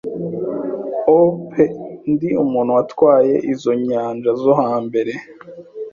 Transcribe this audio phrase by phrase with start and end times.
[1.17, 1.19] O
[1.51, 1.65] pe
[2.11, 5.13] Ndi umuntu watwaye izo nyanja zo hambere